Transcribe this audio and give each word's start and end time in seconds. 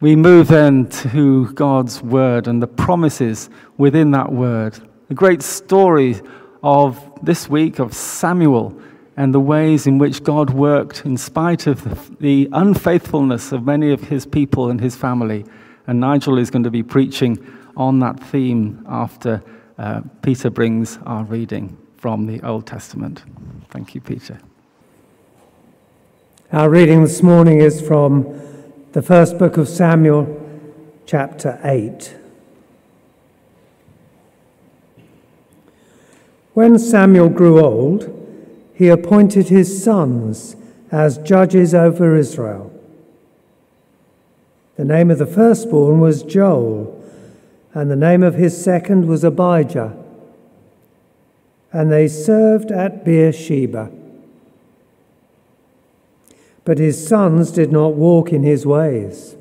We 0.00 0.14
move 0.14 0.46
then 0.46 0.88
to 0.88 1.52
God's 1.54 2.00
word 2.00 2.46
and 2.46 2.62
the 2.62 2.68
promises 2.68 3.50
within 3.78 4.12
that 4.12 4.30
word. 4.30 4.78
The 5.08 5.14
great 5.14 5.42
story 5.42 6.20
of 6.62 7.00
this 7.20 7.48
week 7.48 7.80
of 7.80 7.92
Samuel 7.92 8.80
and 9.16 9.34
the 9.34 9.40
ways 9.40 9.88
in 9.88 9.98
which 9.98 10.22
God 10.22 10.50
worked 10.50 11.04
in 11.04 11.16
spite 11.16 11.66
of 11.66 12.16
the 12.20 12.48
unfaithfulness 12.52 13.50
of 13.50 13.64
many 13.64 13.90
of 13.90 14.02
his 14.02 14.24
people 14.24 14.70
and 14.70 14.80
his 14.80 14.94
family. 14.94 15.44
And 15.88 15.98
Nigel 15.98 16.38
is 16.38 16.48
going 16.48 16.62
to 16.62 16.70
be 16.70 16.84
preaching 16.84 17.36
on 17.76 17.98
that 17.98 18.20
theme 18.20 18.84
after 18.88 19.42
uh, 19.78 20.02
Peter 20.22 20.48
brings 20.48 21.00
our 21.06 21.24
reading 21.24 21.76
from 21.96 22.26
the 22.26 22.40
Old 22.42 22.68
Testament. 22.68 23.24
Thank 23.70 23.96
you, 23.96 24.00
Peter. 24.00 24.38
Our 26.52 26.70
reading 26.70 27.02
this 27.02 27.20
morning 27.20 27.60
is 27.60 27.80
from 27.80 28.47
the 28.92 29.02
first 29.02 29.36
book 29.36 29.58
of 29.58 29.68
Samuel, 29.68 30.26
chapter 31.04 31.60
8. 31.62 32.16
When 36.54 36.78
Samuel 36.78 37.28
grew 37.28 37.62
old, 37.62 38.14
he 38.74 38.88
appointed 38.88 39.48
his 39.48 39.84
sons 39.84 40.56
as 40.90 41.18
judges 41.18 41.74
over 41.74 42.16
Israel. 42.16 42.72
The 44.76 44.86
name 44.86 45.10
of 45.10 45.18
the 45.18 45.26
firstborn 45.26 46.00
was 46.00 46.22
Joel, 46.22 46.94
and 47.74 47.90
the 47.90 47.96
name 47.96 48.22
of 48.22 48.36
his 48.36 48.62
second 48.62 49.06
was 49.06 49.22
Abijah. 49.22 50.02
And 51.72 51.92
they 51.92 52.08
served 52.08 52.70
at 52.70 53.04
Beersheba. 53.04 53.90
But 56.68 56.76
his 56.76 57.08
sons 57.08 57.50
did 57.50 57.72
not 57.72 57.94
walk 57.94 58.30
in 58.30 58.42
his 58.42 58.66
ways. 58.66 59.36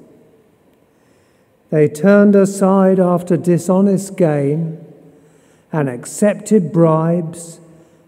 They 1.72 1.90
turned 1.90 2.38
aside 2.38 3.02
after 3.02 3.36
dishonest 3.36 4.16
gain 4.16 4.80
and 5.74 5.90
accepted 5.90 6.72
bribes 6.72 7.60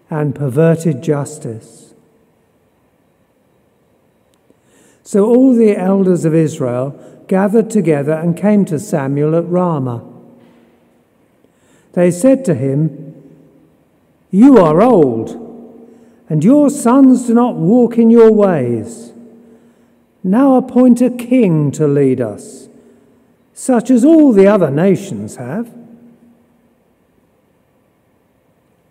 and 0.09 0.33
perverted 0.33 1.03
justice. 1.03 1.93
So 5.03 5.25
all 5.25 5.53
the 5.53 5.75
elders 5.75 6.23
of 6.23 6.33
Israel 6.33 6.97
gathered 7.27 7.69
together 7.69 8.13
and 8.13 8.37
came 8.37 8.63
to 8.63 8.79
Samuel 8.79 9.35
at 9.35 9.45
Ramah. 9.49 10.01
They 11.91 12.09
said 12.09 12.45
to 12.45 12.55
him, 12.55 13.21
You 14.31 14.59
are 14.59 14.81
old 14.81 15.48
and 16.29 16.43
your 16.43 16.69
sons 16.69 17.25
do 17.25 17.33
not 17.33 17.55
walk 17.55 17.97
in 17.97 18.11
your 18.11 18.31
ways. 18.31 19.11
Now 20.23 20.55
appoint 20.55 21.01
a 21.01 21.09
king 21.09 21.71
to 21.71 21.87
lead 21.87 22.21
us, 22.21 22.69
such 23.53 23.89
as 23.89 24.05
all 24.05 24.31
the 24.31 24.45
other 24.45 24.69
nations 24.69 25.37
have. 25.37 25.73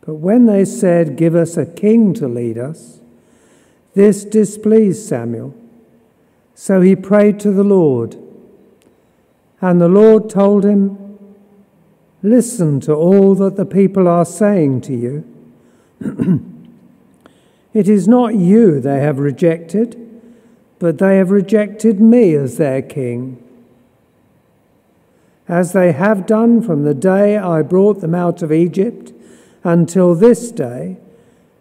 But 0.00 0.14
when 0.14 0.46
they 0.46 0.64
said, 0.64 1.16
Give 1.16 1.36
us 1.36 1.56
a 1.56 1.66
king 1.66 2.12
to 2.14 2.26
lead 2.26 2.58
us, 2.58 2.98
this 3.94 4.24
displeased 4.24 5.06
Samuel. 5.06 5.54
So 6.54 6.80
he 6.80 6.96
prayed 6.96 7.38
to 7.40 7.52
the 7.52 7.62
Lord. 7.62 8.16
And 9.60 9.80
the 9.80 9.88
Lord 9.88 10.28
told 10.28 10.64
him, 10.64 11.18
Listen 12.22 12.80
to 12.80 12.94
all 12.94 13.36
that 13.36 13.56
the 13.56 13.66
people 13.66 14.08
are 14.08 14.24
saying 14.24 14.80
to 14.82 14.94
you. 14.96 16.44
It 17.78 17.88
is 17.88 18.08
not 18.08 18.34
you 18.34 18.80
they 18.80 18.98
have 19.02 19.20
rejected, 19.20 19.96
but 20.80 20.98
they 20.98 21.16
have 21.18 21.30
rejected 21.30 22.00
me 22.00 22.34
as 22.34 22.56
their 22.56 22.82
king. 22.82 23.40
As 25.46 25.74
they 25.74 25.92
have 25.92 26.26
done 26.26 26.60
from 26.60 26.82
the 26.82 26.92
day 26.92 27.36
I 27.36 27.62
brought 27.62 28.00
them 28.00 28.16
out 28.16 28.42
of 28.42 28.50
Egypt 28.50 29.12
until 29.62 30.16
this 30.16 30.50
day, 30.50 30.96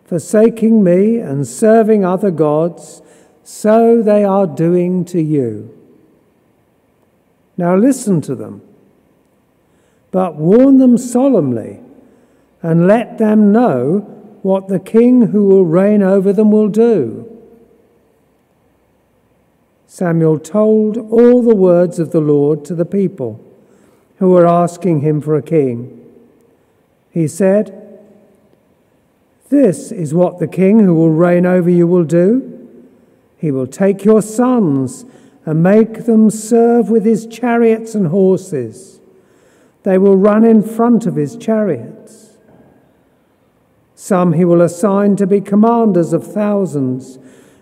forsaking 0.06 0.84
me 0.84 1.20
and 1.20 1.48
serving 1.48 2.04
other 2.04 2.32
gods, 2.32 3.04
so 3.44 4.02
they 4.02 4.24
are 4.24 4.48
doing 4.48 5.06
to 5.06 5.22
you. 5.22 5.72
Now 7.58 7.76
listen 7.76 8.22
to 8.22 8.34
them, 8.34 8.64
but 10.10 10.34
warn 10.34 10.80
them 10.80 10.98
solemnly 10.98 11.80
and 12.64 12.88
let 12.88 13.20
them 13.20 13.52
know 13.52 14.17
what 14.44 14.68
the 14.68 14.80
king 14.80 15.28
who 15.28 15.46
will 15.46 15.66
reign 15.66 16.02
over 16.02 16.32
them 16.32 16.52
will 16.52 16.70
do. 16.70 17.38
Samuel 19.88 20.38
told 20.40 20.98
all 20.98 21.42
the 21.42 21.56
words 21.56 21.98
of 21.98 22.12
the 22.12 22.22
Lord 22.22 22.64
to 22.66 22.76
the 22.76 22.86
people 22.86 23.44
who 24.18 24.30
were 24.30 24.46
asking 24.46 25.02
him 25.02 25.22
for 25.22 25.36
a 25.36 25.42
king. 25.42 25.94
He 27.10 27.28
said, 27.28 28.00
This 29.50 29.92
is 29.92 30.14
what 30.14 30.40
the 30.40 30.48
king 30.48 30.80
who 30.80 30.94
will 30.94 31.12
reign 31.12 31.46
over 31.46 31.70
you 31.70 31.88
will 31.88 32.04
do. 32.04 32.54
He 33.38 33.52
will 33.52 33.68
take 33.68 34.04
your 34.04 34.22
sons 34.22 35.06
and 35.46 35.64
make 35.64 36.06
them 36.06 36.30
serve 36.30 36.90
with 36.90 37.06
his 37.06 37.26
chariots 37.26 37.96
and 37.96 38.08
horses. 38.08 39.00
They 39.84 39.98
will 39.98 40.18
run 40.18 40.44
in 40.44 40.62
front 40.62 41.06
of 41.06 41.16
his 41.16 41.38
chariots. 41.38 42.27
Some 44.00 44.34
he 44.34 44.46
will 44.46 44.62
assign 44.62 45.16
to 45.16 45.26
be 45.26 45.42
commanders 45.42 46.14
of 46.14 46.24
thousands 46.24 47.18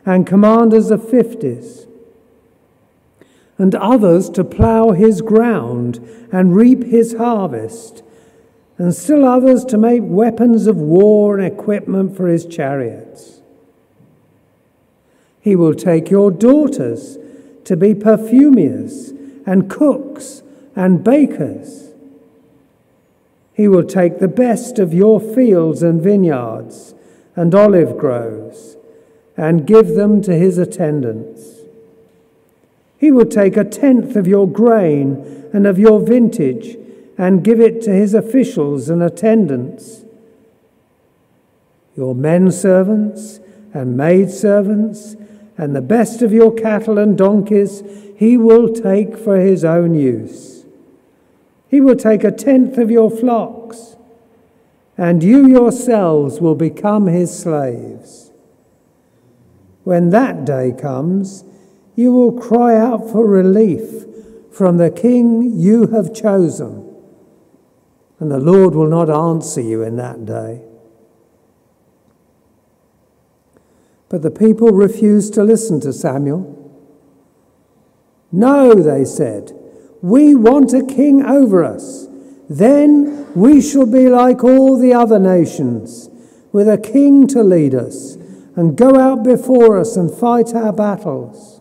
and 0.05 0.27
commanders 0.27 0.91
of 0.91 1.09
fifties, 1.09 1.87
and 3.57 3.73
others 3.73 4.29
to 4.31 4.43
plough 4.43 4.91
his 4.91 5.21
ground 5.21 6.05
and 6.33 6.53
reap 6.53 6.83
his 6.83 7.13
harvest, 7.13 8.03
and 8.77 8.93
still 8.93 9.23
others 9.23 9.63
to 9.63 9.77
make 9.77 10.01
weapons 10.03 10.67
of 10.67 10.75
war 10.75 11.37
and 11.37 11.47
equipment 11.47 12.17
for 12.17 12.27
his 12.27 12.45
chariots. 12.45 13.39
He 15.39 15.55
will 15.55 15.73
take 15.73 16.11
your 16.11 16.31
daughters 16.31 17.17
to 17.63 17.77
be 17.77 17.95
perfumiers 17.95 19.13
and 19.45 19.69
cooks 19.69 20.43
and 20.75 21.01
bakers 21.01 21.84
he 23.55 23.67
will 23.67 23.85
take 23.85 24.19
the 24.19 24.27
best 24.27 24.79
of 24.79 24.93
your 24.93 25.19
fields 25.19 25.81
and 25.81 26.01
vineyards 26.01 26.93
and 27.35 27.55
olive 27.55 27.97
groves 27.97 28.75
and 29.37 29.65
give 29.65 29.89
them 29.95 30.21
to 30.21 30.35
his 30.35 30.57
attendants. 30.57 31.61
He 32.97 33.11
will 33.11 33.25
take 33.25 33.55
a 33.55 33.63
tenth 33.63 34.15
of 34.15 34.27
your 34.27 34.47
grain 34.47 35.49
and 35.53 35.65
of 35.65 35.79
your 35.79 35.99
vintage 35.99 36.77
and 37.17 37.43
give 37.43 37.59
it 37.59 37.81
to 37.83 37.91
his 37.91 38.13
officials 38.13 38.89
and 38.89 39.01
attendants. 39.01 40.03
Your 41.95 42.13
men 42.13 42.51
servants 42.51 43.39
and 43.73 43.95
maid 43.95 44.31
servants 44.31 45.15
and 45.57 45.73
the 45.75 45.81
best 45.81 46.21
of 46.21 46.33
your 46.33 46.53
cattle 46.53 46.97
and 46.97 47.17
donkeys 47.17 47.83
he 48.17 48.35
will 48.37 48.73
take 48.73 49.17
for 49.17 49.39
his 49.39 49.63
own 49.63 49.93
use. 49.93 50.54
He 51.67 51.81
will 51.81 51.95
take 51.95 52.23
a 52.23 52.31
tenth 52.31 52.77
of 52.77 52.91
your 52.91 53.09
flocks, 53.09 53.95
and 54.97 55.23
you 55.23 55.47
yourselves 55.47 56.39
will 56.39 56.55
become 56.55 57.07
his 57.07 57.37
slaves. 57.37 58.31
When 59.83 60.09
that 60.11 60.45
day 60.45 60.73
comes, 60.77 61.43
you 61.95 62.13
will 62.13 62.31
cry 62.31 62.75
out 62.75 63.09
for 63.09 63.25
relief 63.25 64.05
from 64.51 64.77
the 64.77 64.89
king 64.89 65.59
you 65.59 65.87
have 65.87 66.13
chosen, 66.13 66.95
and 68.19 68.31
the 68.31 68.39
Lord 68.39 68.73
will 68.73 68.87
not 68.87 69.09
answer 69.09 69.61
you 69.61 69.81
in 69.81 69.97
that 69.97 70.25
day. 70.25 70.61
But 74.07 74.21
the 74.21 74.31
people 74.31 74.69
refused 74.69 75.33
to 75.33 75.43
listen 75.43 75.81
to 75.81 75.91
Samuel. 75.91 76.51
No, 78.31 78.73
they 78.75 79.03
said. 79.03 79.57
We 80.05 80.35
want 80.35 80.71
a 80.71 80.85
king 80.85 81.25
over 81.25 81.63
us. 81.63 82.05
Then 82.47 83.33
we 83.33 83.59
shall 83.59 83.87
be 83.87 84.07
like 84.07 84.43
all 84.43 84.77
the 84.77 84.93
other 84.93 85.17
nations, 85.17 86.11
with 86.51 86.69
a 86.69 86.77
king 86.77 87.25
to 87.29 87.41
lead 87.41 87.73
us 87.73 88.13
and 88.55 88.77
go 88.77 88.99
out 88.99 89.23
before 89.23 89.79
us 89.79 89.97
and 89.97 90.13
fight 90.13 90.53
our 90.53 90.71
battles. 90.71 91.59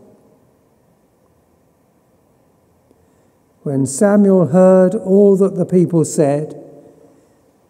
When 3.63 3.87
Samuel 3.87 4.49
heard 4.49 4.95
all 4.95 5.39
that 5.39 5.55
the 5.55 5.65
people 5.65 6.05
said, 6.05 6.55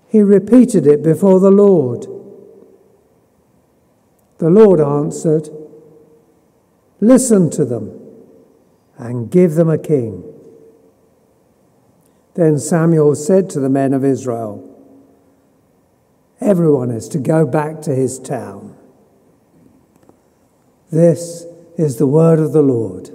he 0.08 0.22
repeated 0.22 0.88
it 0.88 1.04
before 1.04 1.38
the 1.38 1.52
Lord. 1.52 2.08
The 4.38 4.50
Lord 4.50 4.80
answered, 4.80 5.50
Listen 7.00 7.48
to 7.50 7.64
them 7.64 7.96
and 8.98 9.30
give 9.30 9.54
them 9.54 9.70
a 9.70 9.78
king. 9.78 10.33
Then 12.34 12.58
Samuel 12.58 13.14
said 13.14 13.48
to 13.50 13.60
the 13.60 13.68
men 13.68 13.92
of 13.94 14.04
Israel, 14.04 14.70
Everyone 16.40 16.90
is 16.90 17.08
to 17.10 17.18
go 17.18 17.46
back 17.46 17.80
to 17.82 17.94
his 17.94 18.18
town. 18.18 18.76
This 20.90 21.46
is 21.76 21.96
the 21.96 22.08
word 22.08 22.40
of 22.40 22.52
the 22.52 22.62
Lord. 22.62 23.08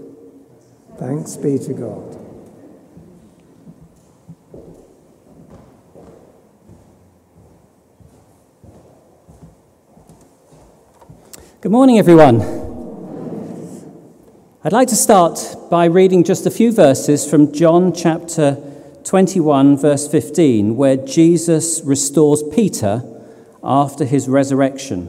Thanks 0.98 1.36
be 1.36 1.60
to 1.60 1.74
God. 1.74 2.16
Good 11.62 11.74
morning, 11.74 12.00
everyone. 12.00 12.39
I'd 14.63 14.71
like 14.71 14.88
to 14.89 14.95
start 14.95 15.39
by 15.69 15.86
reading 15.86 16.24
just 16.24 16.45
a 16.45 16.51
few 16.51 16.71
verses 16.71 17.30
from 17.30 17.51
John 17.51 17.94
chapter 17.94 18.69
21, 19.10 19.76
verse 19.76 20.08
15, 20.08 20.78
where 20.78 20.96
Jesus 20.96 21.82
restores 21.84 22.44
Peter 22.54 23.02
after 23.64 24.06
his 24.06 24.30
resurrection. 24.30 25.08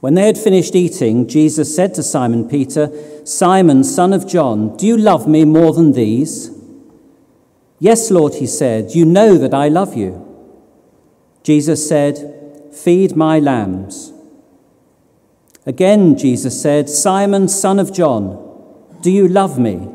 When 0.00 0.14
they 0.14 0.26
had 0.26 0.36
finished 0.36 0.74
eating, 0.74 1.28
Jesus 1.28 1.76
said 1.76 1.94
to 1.94 2.02
Simon 2.02 2.48
Peter, 2.48 2.90
Simon, 3.24 3.84
son 3.84 4.12
of 4.12 4.26
John, 4.26 4.76
do 4.76 4.84
you 4.84 4.96
love 4.96 5.28
me 5.28 5.44
more 5.44 5.72
than 5.72 5.92
these? 5.92 6.50
Yes, 7.78 8.10
Lord, 8.10 8.34
he 8.34 8.46
said, 8.48 8.96
you 8.96 9.04
know 9.04 9.38
that 9.38 9.54
I 9.54 9.68
love 9.68 9.96
you. 9.96 10.26
Jesus 11.44 11.88
said, 11.88 12.74
Feed 12.74 13.14
my 13.14 13.38
lambs. 13.38 14.12
Again, 15.64 16.18
Jesus 16.18 16.60
said, 16.60 16.88
Simon, 16.88 17.46
son 17.46 17.78
of 17.78 17.92
John, 17.92 18.98
do 19.02 19.12
you 19.12 19.28
love 19.28 19.56
me? 19.56 19.94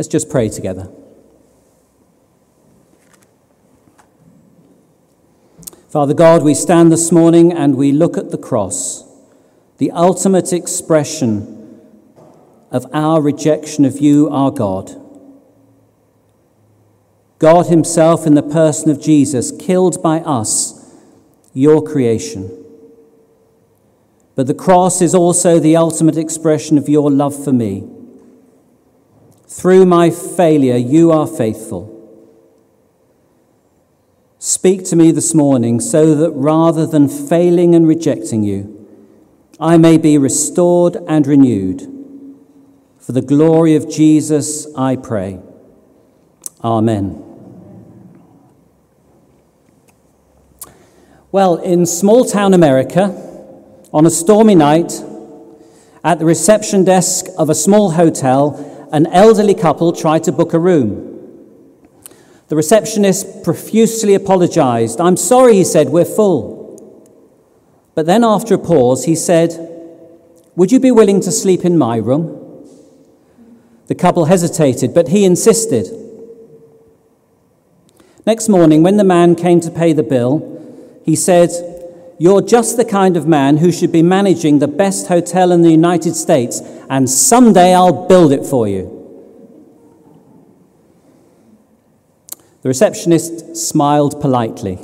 Let's 0.00 0.08
just 0.08 0.30
pray 0.30 0.48
together. 0.48 0.90
Father 5.90 6.14
God, 6.14 6.42
we 6.42 6.54
stand 6.54 6.90
this 6.90 7.12
morning 7.12 7.52
and 7.52 7.76
we 7.76 7.92
look 7.92 8.16
at 8.16 8.30
the 8.30 8.38
cross, 8.38 9.04
the 9.76 9.90
ultimate 9.90 10.54
expression 10.54 11.82
of 12.70 12.86
our 12.94 13.20
rejection 13.20 13.84
of 13.84 13.98
you, 13.98 14.30
our 14.30 14.50
God. 14.50 14.90
God 17.38 17.66
Himself, 17.66 18.26
in 18.26 18.34
the 18.34 18.42
person 18.42 18.90
of 18.90 19.02
Jesus, 19.02 19.52
killed 19.52 20.02
by 20.02 20.20
us, 20.20 20.96
your 21.52 21.82
creation. 21.82 22.48
But 24.34 24.46
the 24.46 24.54
cross 24.54 25.02
is 25.02 25.14
also 25.14 25.58
the 25.58 25.76
ultimate 25.76 26.16
expression 26.16 26.78
of 26.78 26.88
your 26.88 27.10
love 27.10 27.44
for 27.44 27.52
me. 27.52 27.99
Through 29.50 29.86
my 29.86 30.10
failure, 30.10 30.76
you 30.76 31.10
are 31.10 31.26
faithful. 31.26 31.96
Speak 34.38 34.84
to 34.84 34.96
me 34.96 35.10
this 35.10 35.34
morning 35.34 35.80
so 35.80 36.14
that 36.14 36.30
rather 36.30 36.86
than 36.86 37.08
failing 37.08 37.74
and 37.74 37.86
rejecting 37.86 38.44
you, 38.44 38.86
I 39.58 39.76
may 39.76 39.98
be 39.98 40.16
restored 40.18 40.98
and 41.08 41.26
renewed. 41.26 41.82
For 43.00 43.10
the 43.10 43.20
glory 43.20 43.74
of 43.74 43.90
Jesus, 43.90 44.68
I 44.76 44.94
pray. 44.94 45.40
Amen. 46.62 47.20
Well, 51.32 51.56
in 51.56 51.86
small 51.86 52.24
town 52.24 52.54
America, 52.54 53.06
on 53.92 54.06
a 54.06 54.10
stormy 54.10 54.54
night, 54.54 54.92
at 56.04 56.20
the 56.20 56.24
reception 56.24 56.84
desk 56.84 57.26
of 57.36 57.50
a 57.50 57.54
small 57.54 57.90
hotel, 57.90 58.69
an 58.92 59.06
elderly 59.06 59.54
couple 59.54 59.92
tried 59.92 60.24
to 60.24 60.32
book 60.32 60.52
a 60.52 60.58
room. 60.58 61.06
The 62.48 62.56
receptionist 62.56 63.44
profusely 63.44 64.14
apologized. 64.14 65.00
I'm 65.00 65.16
sorry, 65.16 65.54
he 65.54 65.64
said, 65.64 65.90
we're 65.90 66.04
full. 66.04 66.60
But 67.94 68.06
then, 68.06 68.24
after 68.24 68.54
a 68.54 68.58
pause, 68.58 69.04
he 69.04 69.14
said, 69.14 69.54
Would 70.56 70.72
you 70.72 70.80
be 70.80 70.90
willing 70.90 71.20
to 71.20 71.30
sleep 71.30 71.64
in 71.64 71.76
my 71.76 71.96
room? 71.96 72.66
The 73.86 73.94
couple 73.94 74.24
hesitated, 74.24 74.94
but 74.94 75.08
he 75.08 75.24
insisted. 75.24 75.88
Next 78.26 78.48
morning, 78.48 78.82
when 78.82 78.96
the 78.96 79.04
man 79.04 79.34
came 79.34 79.60
to 79.60 79.70
pay 79.70 79.92
the 79.92 80.02
bill, 80.02 81.00
he 81.04 81.16
said, 81.16 81.50
You're 82.18 82.42
just 82.42 82.76
the 82.76 82.84
kind 82.84 83.16
of 83.16 83.26
man 83.26 83.58
who 83.58 83.72
should 83.72 83.92
be 83.92 84.02
managing 84.02 84.58
the 84.58 84.68
best 84.68 85.08
hotel 85.08 85.52
in 85.52 85.62
the 85.62 85.70
United 85.70 86.14
States, 86.14 86.60
and 86.90 87.08
someday 87.08 87.72
I'll 87.72 88.08
build 88.08 88.32
it 88.32 88.44
for 88.44 88.66
you. 88.66 88.96
The 92.62 92.68
receptionist 92.68 93.56
smiled 93.56 94.20
politely. 94.20 94.80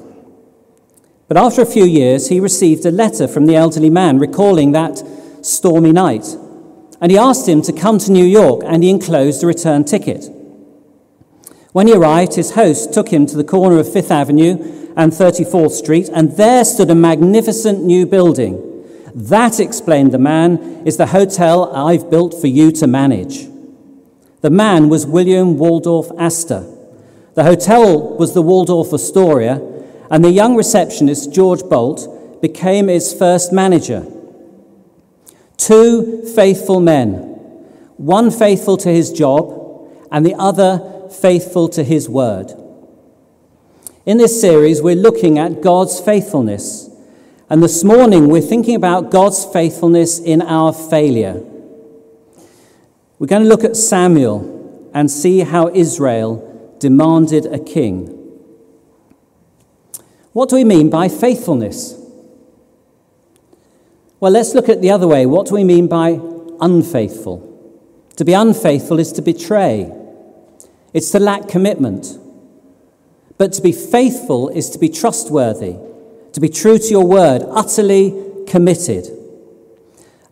But 1.26 1.37
after 1.37 1.61
a 1.61 1.67
few 1.67 1.85
years, 1.85 2.29
he 2.29 2.38
received 2.38 2.87
a 2.87 2.93
letter 2.93 3.26
from 3.26 3.47
the 3.47 3.56
elderly 3.56 3.91
man 3.91 4.20
recalling 4.20 4.70
that 4.73 5.03
stormy 5.43 5.93
night. 5.93 6.25
And 7.00 7.11
he 7.11 7.19
asked 7.19 7.49
him 7.49 7.61
to 7.62 7.73
come 7.73 7.99
to 7.99 8.12
New 8.12 8.25
York, 8.25 8.62
and 8.64 8.85
he 8.85 8.91
enclosed 8.91 9.43
a 9.43 9.49
return 9.49 9.85
ticket. 9.85 10.31
When 11.73 11.88
he 11.88 11.93
arrived, 11.94 12.37
his 12.37 12.52
host 12.52 12.94
took 12.94 13.09
him 13.09 13.26
to 13.26 13.37
the 13.37 13.44
corner 13.44 13.79
of 13.79 13.93
Fifth 13.93 14.12
Avenue 14.12 14.93
and 14.97 15.12
34th 15.12 15.73
Street, 15.73 16.09
and 16.14 16.37
there 16.37 16.64
stood 16.64 16.88
a 16.88 16.94
magnificent 16.94 17.82
new 17.82 18.06
building. 18.06 18.75
That, 19.16 19.60
explained 19.60 20.12
the 20.12 20.18
man, 20.18 20.86
is 20.86 20.98
the 20.98 21.06
hotel 21.06 21.74
I've 21.74 22.10
built 22.10 22.38
for 22.38 22.48
you 22.48 22.70
to 22.72 22.86
manage. 22.86 23.48
The 24.42 24.50
man 24.50 24.90
was 24.90 25.06
William 25.06 25.56
Waldorf 25.56 26.10
Astor. 26.18 26.70
The 27.32 27.44
hotel 27.44 28.14
was 28.18 28.34
the 28.34 28.42
Waldorf 28.42 28.92
Astoria, 28.92 29.62
and 30.10 30.22
the 30.22 30.30
young 30.30 30.54
receptionist, 30.54 31.32
George 31.32 31.62
Boldt, 31.62 32.42
became 32.42 32.90
its 32.90 33.14
first 33.14 33.54
manager. 33.54 34.06
Two 35.56 36.22
faithful 36.34 36.80
men, 36.80 37.12
one 37.96 38.30
faithful 38.30 38.76
to 38.76 38.90
his 38.90 39.11
job, 39.11 39.90
and 40.12 40.26
the 40.26 40.35
other 40.35 41.08
faithful 41.11 41.70
to 41.70 41.82
his 41.82 42.06
word. 42.06 42.52
In 44.04 44.18
this 44.18 44.38
series, 44.38 44.82
we're 44.82 44.94
looking 44.94 45.38
at 45.38 45.62
God's 45.62 45.99
faithfulness. 45.99 46.90
And 47.49 47.62
this 47.62 47.85
morning, 47.85 48.29
we're 48.29 48.41
thinking 48.41 48.75
about 48.75 49.12
God's 49.12 49.45
faithfulness 49.45 50.19
in 50.19 50.43
our 50.43 50.73
failure. 50.73 51.45
We're 53.21 53.29
going 53.29 53.45
to 53.45 53.49
look 53.49 53.62
at 53.62 53.76
Samuel 53.76 54.91
and 54.93 55.09
see 55.09 55.41
how 55.41 55.69
Israel 55.69 56.76
demanded 56.81 57.47
a 57.47 57.61
king. 57.61 58.09
What 60.33 60.49
do 60.49 60.57
we 60.57 60.65
mean 60.65 60.91
by 60.91 61.09
faithfulness? 61.09 61.95
Well, 64.19 64.33
let's 64.33 64.53
look 64.53 64.69
at 64.69 64.83
the 64.83 64.91
other 64.91 65.07
way. 65.07 65.25
What 65.25 65.47
do 65.47 65.55
we 65.55 65.62
mean 65.62 65.87
by 65.87 66.21
unfaithful? 66.61 67.45
To 68.17 68.25
be 68.25 68.33
unfaithful 68.33 68.99
is 68.99 69.12
to 69.12 69.23
betray, 69.23 69.93
it's 70.93 71.12
to 71.12 71.21
lack 71.21 71.47
commitment. 71.47 72.19
But 73.38 73.53
to 73.53 73.62
be 73.62 73.71
faithful 73.71 74.49
is 74.49 74.69
to 74.71 74.81
be 74.81 74.88
trustworthy, 74.88 75.76
to 76.37 76.40
be 76.40 76.50
true 76.50 76.76
to 76.76 76.88
your 76.88 77.07
word, 77.07 77.43
utterly 77.49 78.45
committed. 78.47 79.07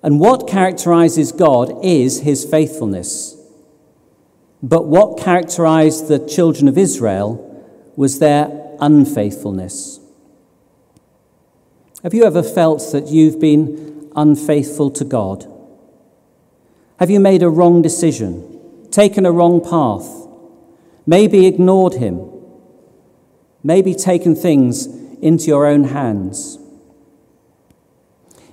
And 0.02 0.20
what 0.20 0.46
characterizes 0.46 1.32
God 1.32 1.82
is 1.82 2.20
his 2.20 2.44
faithfulness. 2.44 3.34
But 4.62 4.84
what 4.84 5.18
characterized 5.18 6.08
the 6.08 6.18
children 6.18 6.68
of 6.68 6.76
Israel 6.76 7.40
was 7.96 8.18
their 8.18 8.76
unfaithfulness. 8.80 9.98
Have 12.02 12.12
you 12.12 12.24
ever 12.24 12.42
felt 12.42 12.92
that 12.92 13.06
you've 13.06 13.40
been 13.40 14.12
unfaithful 14.14 14.90
to 14.90 15.06
God? 15.06 15.50
Have 16.98 17.08
you 17.08 17.18
made 17.18 17.42
a 17.42 17.48
wrong 17.48 17.80
decision, 17.80 18.90
taken 18.90 19.24
a 19.24 19.32
wrong 19.32 19.62
path, 19.62 20.28
maybe 21.06 21.46
ignored 21.46 21.94
Him? 21.94 22.30
maybe 23.64 23.94
taken 23.94 24.36
things 24.36 24.86
into 25.24 25.46
your 25.46 25.66
own 25.66 25.84
hands. 25.84 26.58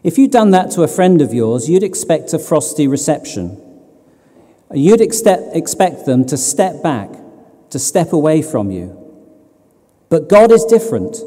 If 0.03 0.17
you'd 0.17 0.31
done 0.31 0.51
that 0.51 0.71
to 0.71 0.83
a 0.83 0.87
friend 0.87 1.21
of 1.21 1.33
yours, 1.33 1.69
you'd 1.69 1.83
expect 1.83 2.33
a 2.33 2.39
frosty 2.39 2.87
reception. 2.87 3.61
You'd 4.73 5.01
expect 5.01 6.05
them 6.05 6.25
to 6.25 6.37
step 6.37 6.81
back, 6.81 7.09
to 7.71 7.77
step 7.77 8.13
away 8.13 8.41
from 8.41 8.71
you. 8.71 8.97
But 10.07 10.29
God 10.29 10.49
is 10.49 10.63
different. 10.63 11.17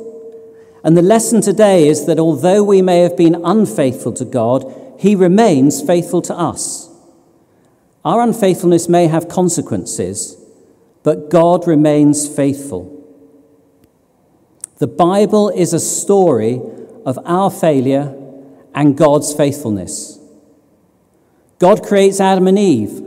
And 0.82 0.96
the 0.96 1.02
lesson 1.02 1.42
today 1.42 1.88
is 1.88 2.06
that 2.06 2.18
although 2.18 2.64
we 2.64 2.80
may 2.80 3.00
have 3.00 3.16
been 3.16 3.34
unfaithful 3.44 4.14
to 4.14 4.24
God, 4.24 4.64
he 4.98 5.14
remains 5.14 5.82
faithful 5.82 6.22
to 6.22 6.34
us. 6.34 6.88
Our 8.02 8.22
unfaithfulness 8.22 8.88
may 8.88 9.08
have 9.08 9.28
consequences, 9.28 10.38
but 11.02 11.28
God 11.28 11.66
remains 11.66 12.26
faithful. 12.26 12.93
The 14.84 14.88
Bible 14.88 15.48
is 15.48 15.72
a 15.72 15.80
story 15.80 16.60
of 17.06 17.18
our 17.24 17.50
failure 17.50 18.14
and 18.74 18.98
God's 18.98 19.32
faithfulness. 19.32 20.18
God 21.58 21.82
creates 21.82 22.20
Adam 22.20 22.46
and 22.48 22.58
Eve, 22.58 23.00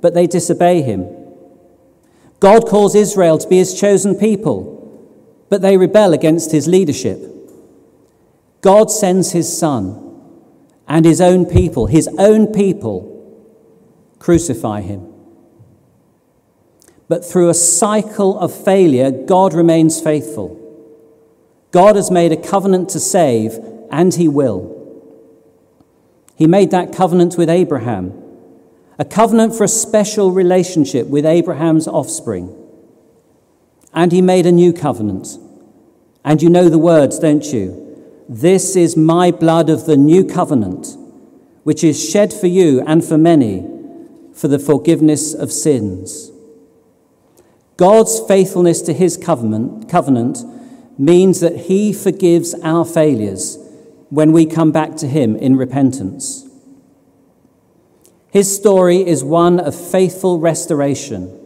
but 0.00 0.14
they 0.14 0.26
disobey 0.26 0.80
him. 0.80 1.06
God 2.40 2.66
calls 2.66 2.94
Israel 2.94 3.36
to 3.36 3.46
be 3.46 3.58
his 3.58 3.78
chosen 3.78 4.14
people, 4.14 5.06
but 5.50 5.60
they 5.60 5.76
rebel 5.76 6.14
against 6.14 6.50
his 6.50 6.66
leadership. 6.66 7.20
God 8.62 8.90
sends 8.90 9.32
his 9.32 9.54
son, 9.54 10.00
and 10.88 11.04
his 11.04 11.20
own 11.20 11.44
people, 11.44 11.88
his 11.88 12.08
own 12.16 12.46
people, 12.46 13.04
crucify 14.18 14.80
him. 14.80 15.12
But 17.06 17.22
through 17.22 17.50
a 17.50 17.54
cycle 17.54 18.38
of 18.38 18.64
failure, 18.64 19.10
God 19.10 19.52
remains 19.52 20.00
faithful. 20.00 20.57
God 21.70 21.96
has 21.96 22.10
made 22.10 22.32
a 22.32 22.36
covenant 22.36 22.88
to 22.90 23.00
save, 23.00 23.58
and 23.90 24.14
he 24.14 24.28
will. 24.28 24.74
He 26.36 26.46
made 26.46 26.70
that 26.70 26.92
covenant 26.92 27.36
with 27.36 27.50
Abraham, 27.50 28.12
a 28.98 29.04
covenant 29.04 29.54
for 29.54 29.64
a 29.64 29.68
special 29.68 30.32
relationship 30.32 31.06
with 31.08 31.26
Abraham's 31.26 31.86
offspring. 31.88 32.54
And 33.92 34.12
he 34.12 34.22
made 34.22 34.46
a 34.46 34.52
new 34.52 34.72
covenant. 34.72 35.38
And 36.24 36.42
you 36.42 36.48
know 36.48 36.68
the 36.68 36.78
words, 36.78 37.18
don't 37.18 37.44
you? 37.52 37.84
This 38.28 38.76
is 38.76 38.96
my 38.96 39.30
blood 39.30 39.70
of 39.70 39.86
the 39.86 39.96
new 39.96 40.24
covenant, 40.24 40.96
which 41.64 41.82
is 41.82 42.08
shed 42.08 42.32
for 42.32 42.46
you 42.46 42.82
and 42.86 43.04
for 43.04 43.18
many 43.18 43.66
for 44.34 44.48
the 44.48 44.58
forgiveness 44.58 45.34
of 45.34 45.50
sins. 45.50 46.30
God's 47.76 48.20
faithfulness 48.20 48.82
to 48.82 48.92
his 48.92 49.16
covenant, 49.16 49.88
covenant 49.88 50.38
means 50.98 51.40
that 51.40 51.56
he 51.56 51.92
forgives 51.92 52.54
our 52.62 52.84
failures 52.84 53.56
when 54.10 54.32
we 54.32 54.44
come 54.44 54.72
back 54.72 54.96
to 54.96 55.06
him 55.06 55.36
in 55.36 55.56
repentance. 55.56 56.44
His 58.30 58.54
story 58.54 59.06
is 59.06 59.24
one 59.24 59.60
of 59.60 59.74
faithful 59.74 60.38
restoration, 60.38 61.38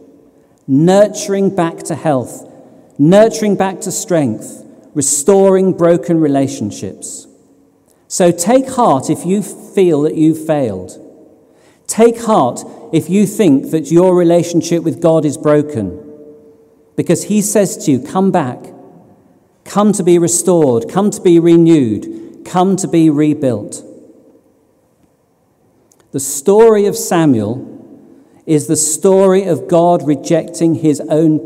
nurturing 0.67 1.55
back 1.55 1.77
to 1.83 1.95
health, 1.95 2.49
nurturing 2.97 3.55
back 3.55 3.79
to 3.81 3.91
strength, 3.91 4.65
restoring 4.93 5.73
broken 5.77 6.19
relationships. 6.19 7.27
So 8.07 8.31
take 8.31 8.69
heart 8.69 9.09
if 9.09 9.25
you 9.25 9.41
feel 9.41 10.01
that 10.01 10.15
you've 10.15 10.45
failed. 10.45 10.99
Take 11.87 12.21
heart 12.21 12.63
if 12.91 13.09
you 13.09 13.25
think 13.25 13.71
that 13.71 13.91
your 13.91 14.15
relationship 14.15 14.83
with 14.83 15.01
God 15.01 15.25
is 15.25 15.37
broken. 15.37 15.99
Because 16.95 17.23
He 17.23 17.41
says 17.41 17.85
to 17.85 17.91
you, 17.91 17.99
Come 17.99 18.31
back. 18.31 18.72
Come 19.65 19.93
to 19.93 20.03
be 20.03 20.17
restored. 20.17 20.89
Come 20.89 21.11
to 21.11 21.21
be 21.21 21.39
renewed. 21.39 22.43
Come 22.45 22.75
to 22.77 22.87
be 22.87 23.09
rebuilt. 23.09 23.83
The 26.11 26.19
story 26.19 26.85
of 26.85 26.95
Samuel 26.95 27.69
is 28.45 28.67
the 28.67 28.75
story 28.75 29.45
of 29.45 29.67
God 29.67 30.05
rejecting 30.05 30.75
his 30.75 31.01
own, 31.09 31.39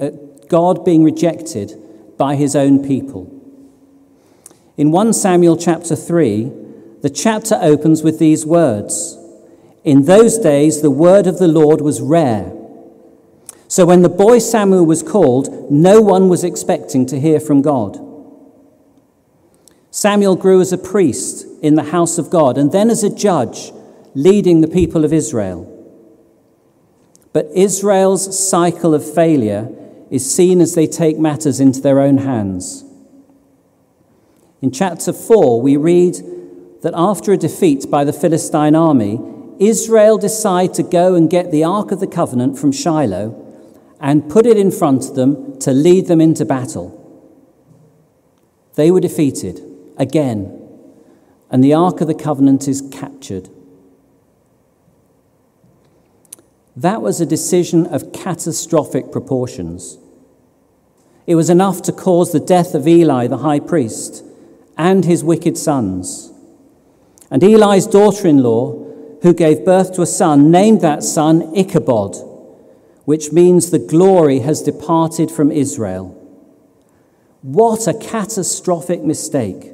uh, 0.00 0.10
God 0.48 0.84
being 0.84 1.02
rejected 1.02 1.74
by 2.16 2.36
his 2.36 2.54
own 2.54 2.86
people. 2.86 3.30
In 4.76 4.90
1 4.90 5.12
Samuel 5.12 5.56
chapter 5.56 5.96
3, 5.96 6.52
the 7.02 7.10
chapter 7.10 7.58
opens 7.60 8.02
with 8.02 8.18
these 8.18 8.46
words 8.46 9.18
In 9.82 10.04
those 10.04 10.38
days, 10.38 10.80
the 10.80 10.90
word 10.90 11.26
of 11.26 11.38
the 11.38 11.48
Lord 11.48 11.80
was 11.80 12.00
rare. 12.00 12.52
So 13.74 13.84
when 13.84 14.02
the 14.02 14.08
boy 14.08 14.38
Samuel 14.38 14.86
was 14.86 15.02
called, 15.02 15.68
no 15.68 16.00
one 16.00 16.28
was 16.28 16.44
expecting 16.44 17.06
to 17.06 17.18
hear 17.18 17.40
from 17.40 17.60
God. 17.60 17.98
Samuel 19.90 20.36
grew 20.36 20.60
as 20.60 20.72
a 20.72 20.78
priest 20.78 21.44
in 21.60 21.74
the 21.74 21.90
house 21.90 22.16
of 22.16 22.30
God 22.30 22.56
and 22.56 22.70
then 22.70 22.88
as 22.88 23.02
a 23.02 23.12
judge, 23.12 23.72
leading 24.14 24.60
the 24.60 24.68
people 24.68 25.04
of 25.04 25.12
Israel. 25.12 25.66
But 27.32 27.50
Israel's 27.52 28.48
cycle 28.48 28.94
of 28.94 29.12
failure 29.12 29.68
is 30.08 30.32
seen 30.32 30.60
as 30.60 30.76
they 30.76 30.86
take 30.86 31.18
matters 31.18 31.58
into 31.58 31.80
their 31.80 31.98
own 31.98 32.18
hands. 32.18 32.84
In 34.62 34.70
chapter 34.70 35.12
4, 35.12 35.60
we 35.60 35.76
read 35.76 36.14
that 36.82 36.94
after 36.94 37.32
a 37.32 37.36
defeat 37.36 37.90
by 37.90 38.04
the 38.04 38.12
Philistine 38.12 38.76
army, 38.76 39.18
Israel 39.58 40.16
decide 40.16 40.74
to 40.74 40.84
go 40.84 41.16
and 41.16 41.28
get 41.28 41.50
the 41.50 41.64
Ark 41.64 41.90
of 41.90 41.98
the 41.98 42.06
Covenant 42.06 42.56
from 42.56 42.70
Shiloh 42.70 43.40
and 44.04 44.28
put 44.28 44.44
it 44.44 44.58
in 44.58 44.70
front 44.70 45.08
of 45.08 45.14
them 45.14 45.58
to 45.58 45.72
lead 45.72 46.08
them 46.08 46.20
into 46.20 46.44
battle. 46.44 47.00
They 48.74 48.90
were 48.90 49.00
defeated 49.00 49.62
again, 49.96 50.60
and 51.50 51.64
the 51.64 51.72
Ark 51.72 52.02
of 52.02 52.08
the 52.08 52.14
Covenant 52.14 52.68
is 52.68 52.86
captured. 52.92 53.48
That 56.76 57.00
was 57.00 57.18
a 57.18 57.24
decision 57.24 57.86
of 57.86 58.12
catastrophic 58.12 59.10
proportions. 59.10 59.96
It 61.26 61.36
was 61.36 61.48
enough 61.48 61.80
to 61.82 61.92
cause 61.92 62.30
the 62.30 62.40
death 62.40 62.74
of 62.74 62.86
Eli, 62.86 63.26
the 63.26 63.38
high 63.38 63.60
priest, 63.60 64.22
and 64.76 65.06
his 65.06 65.24
wicked 65.24 65.56
sons. 65.56 66.30
And 67.30 67.42
Eli's 67.42 67.86
daughter 67.86 68.28
in 68.28 68.42
law, 68.42 68.84
who 69.22 69.32
gave 69.32 69.64
birth 69.64 69.94
to 69.94 70.02
a 70.02 70.06
son, 70.06 70.50
named 70.50 70.82
that 70.82 71.02
son 71.02 71.56
Ichabod, 71.56 72.33
which 73.04 73.32
means 73.32 73.70
the 73.70 73.78
glory 73.78 74.40
has 74.40 74.62
departed 74.62 75.30
from 75.30 75.50
Israel. 75.50 76.20
What 77.42 77.86
a 77.86 77.94
catastrophic 77.94 79.02
mistake. 79.02 79.72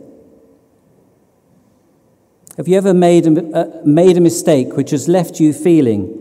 Have 2.56 2.66
you 2.66 2.76
ever 2.76 2.92
made 2.92 3.26
a, 3.26 3.56
uh, 3.56 3.82
made 3.84 4.16
a 4.16 4.20
mistake 4.20 4.76
which 4.76 4.90
has 4.90 5.08
left 5.08 5.38
you 5.38 5.52
feeling 5.52 6.16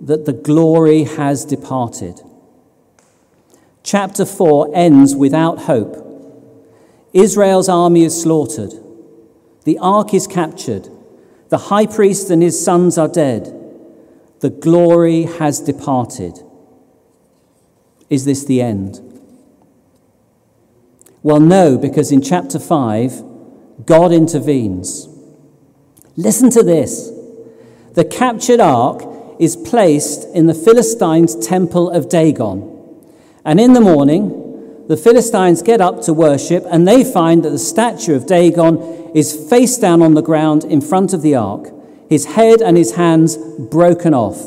that 0.00 0.24
the 0.24 0.32
glory 0.32 1.04
has 1.04 1.44
departed? 1.44 2.20
Chapter 3.82 4.24
4 4.24 4.70
ends 4.74 5.14
without 5.14 5.62
hope. 5.62 6.02
Israel's 7.12 7.68
army 7.68 8.04
is 8.04 8.20
slaughtered. 8.20 8.72
The 9.64 9.78
ark 9.78 10.14
is 10.14 10.26
captured. 10.26 10.88
The 11.48 11.58
high 11.58 11.86
priest 11.86 12.30
and 12.30 12.42
his 12.42 12.62
sons 12.62 12.98
are 12.98 13.08
dead. 13.08 13.55
The 14.40 14.50
glory 14.50 15.22
has 15.22 15.60
departed. 15.60 16.38
Is 18.10 18.24
this 18.24 18.44
the 18.44 18.60
end? 18.60 19.00
Well, 21.22 21.40
no, 21.40 21.76
because 21.76 22.12
in 22.12 22.22
chapter 22.22 22.58
5, 22.58 23.24
God 23.84 24.12
intervenes. 24.12 25.08
Listen 26.16 26.50
to 26.50 26.62
this. 26.62 27.10
The 27.94 28.04
captured 28.04 28.60
ark 28.60 29.02
is 29.38 29.56
placed 29.56 30.28
in 30.34 30.46
the 30.46 30.54
Philistines' 30.54 31.34
temple 31.46 31.90
of 31.90 32.08
Dagon. 32.08 32.72
And 33.44 33.58
in 33.58 33.72
the 33.72 33.80
morning, 33.80 34.84
the 34.88 34.96
Philistines 34.96 35.62
get 35.62 35.80
up 35.80 36.02
to 36.02 36.12
worship, 36.12 36.64
and 36.70 36.86
they 36.86 37.02
find 37.02 37.44
that 37.44 37.50
the 37.50 37.58
statue 37.58 38.14
of 38.14 38.26
Dagon 38.26 38.78
is 39.14 39.48
face 39.50 39.78
down 39.78 40.00
on 40.00 40.14
the 40.14 40.22
ground 40.22 40.64
in 40.64 40.80
front 40.80 41.12
of 41.12 41.22
the 41.22 41.34
ark, 41.34 41.72
his 42.08 42.26
head 42.26 42.60
and 42.62 42.76
his 42.76 42.94
hands 42.94 43.36
broken 43.36 44.14
off. 44.14 44.44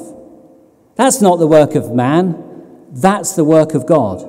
That's 0.95 1.21
not 1.21 1.39
the 1.39 1.47
work 1.47 1.75
of 1.75 1.93
man, 1.93 2.43
that's 2.91 3.33
the 3.33 3.43
work 3.43 3.73
of 3.73 3.85
God. 3.85 4.25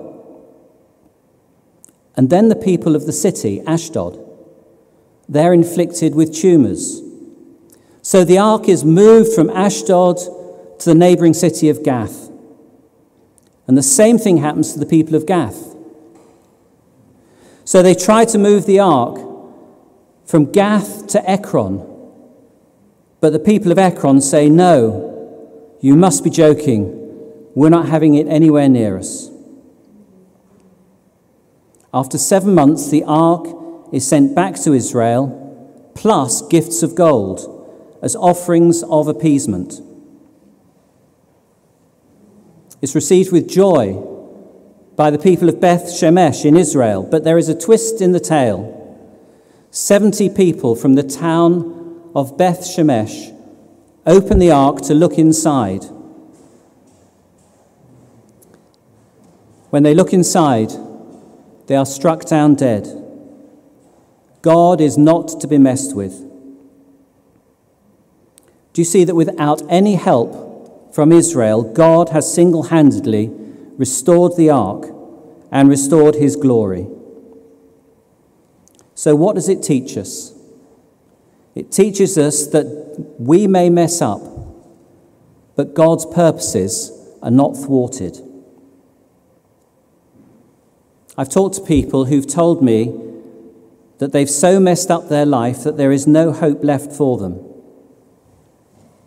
And 2.16 2.28
then 2.28 2.48
the 2.48 2.56
people 2.56 2.96
of 2.96 3.06
the 3.06 3.12
city, 3.12 3.62
Ashdod, 3.66 4.18
they're 5.28 5.52
inflicted 5.52 6.14
with 6.14 6.34
tumors. 6.34 7.00
So 8.02 8.24
the 8.24 8.38
ark 8.38 8.68
is 8.68 8.84
moved 8.84 9.32
from 9.32 9.48
Ashdod 9.50 10.18
to 10.80 10.84
the 10.84 10.94
neighboring 10.94 11.34
city 11.34 11.68
of 11.68 11.82
Gath. 11.82 12.30
And 13.66 13.78
the 13.78 13.82
same 13.82 14.18
thing 14.18 14.38
happens 14.38 14.72
to 14.72 14.78
the 14.78 14.86
people 14.86 15.14
of 15.14 15.26
Gath. 15.26 15.76
So 17.64 17.82
they 17.82 17.94
try 17.94 18.24
to 18.24 18.38
move 18.38 18.66
the 18.66 18.80
ark 18.80 19.18
from 20.24 20.50
Gath 20.50 21.06
to 21.08 21.30
Ekron. 21.30 21.89
But 23.20 23.32
the 23.32 23.38
people 23.38 23.70
of 23.70 23.78
Ekron 23.78 24.20
say, 24.20 24.48
No, 24.48 25.76
you 25.80 25.94
must 25.94 26.24
be 26.24 26.30
joking. 26.30 26.96
We're 27.54 27.68
not 27.68 27.88
having 27.88 28.14
it 28.14 28.26
anywhere 28.26 28.68
near 28.68 28.98
us. 28.98 29.30
After 31.92 32.18
seven 32.18 32.54
months, 32.54 32.88
the 32.88 33.04
ark 33.04 33.46
is 33.92 34.06
sent 34.06 34.34
back 34.34 34.54
to 34.62 34.72
Israel, 34.72 35.90
plus 35.94 36.42
gifts 36.42 36.82
of 36.82 36.94
gold 36.94 37.98
as 38.02 38.14
offerings 38.16 38.82
of 38.84 39.08
appeasement. 39.08 39.80
It's 42.80 42.94
received 42.94 43.32
with 43.32 43.48
joy 43.48 43.94
by 44.96 45.10
the 45.10 45.18
people 45.18 45.48
of 45.48 45.60
Beth 45.60 45.84
Shemesh 45.84 46.44
in 46.44 46.56
Israel, 46.56 47.02
but 47.02 47.24
there 47.24 47.36
is 47.36 47.48
a 47.48 47.58
twist 47.58 48.00
in 48.00 48.12
the 48.12 48.20
tale. 48.20 48.76
70 49.70 50.30
people 50.30 50.74
from 50.74 50.94
the 50.94 51.02
town 51.02 51.79
of 52.14 52.36
Beth 52.36 52.60
Shemesh 52.60 53.36
open 54.06 54.38
the 54.38 54.50
ark 54.50 54.80
to 54.82 54.94
look 54.94 55.18
inside. 55.18 55.84
When 59.70 59.82
they 59.84 59.94
look 59.94 60.12
inside, 60.12 60.72
they 61.66 61.76
are 61.76 61.86
struck 61.86 62.24
down 62.24 62.56
dead. 62.56 62.88
God 64.42 64.80
is 64.80 64.98
not 64.98 65.40
to 65.40 65.46
be 65.46 65.58
messed 65.58 65.94
with. 65.94 66.26
Do 68.72 68.80
you 68.80 68.84
see 68.84 69.04
that 69.04 69.14
without 69.14 69.62
any 69.68 69.94
help 69.94 70.94
from 70.94 71.12
Israel, 71.12 71.62
God 71.62 72.08
has 72.08 72.32
single 72.32 72.64
handedly 72.64 73.30
restored 73.76 74.36
the 74.36 74.50
ark 74.50 74.86
and 75.52 75.68
restored 75.68 76.16
his 76.16 76.36
glory? 76.36 76.88
So, 78.94 79.14
what 79.14 79.34
does 79.34 79.48
it 79.48 79.62
teach 79.62 79.96
us? 79.96 80.34
It 81.54 81.72
teaches 81.72 82.16
us 82.16 82.46
that 82.48 82.66
we 83.18 83.46
may 83.46 83.70
mess 83.70 84.00
up, 84.00 84.20
but 85.56 85.74
God's 85.74 86.06
purposes 86.06 86.92
are 87.22 87.30
not 87.30 87.56
thwarted. 87.56 88.18
I've 91.16 91.28
talked 91.28 91.56
to 91.56 91.62
people 91.62 92.06
who've 92.06 92.26
told 92.26 92.62
me 92.62 92.94
that 93.98 94.12
they've 94.12 94.30
so 94.30 94.58
messed 94.58 94.90
up 94.90 95.08
their 95.08 95.26
life 95.26 95.62
that 95.64 95.76
there 95.76 95.92
is 95.92 96.06
no 96.06 96.32
hope 96.32 96.64
left 96.64 96.92
for 96.92 97.18
them. 97.18 97.44